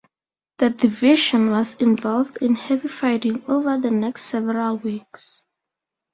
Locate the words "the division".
0.57-1.51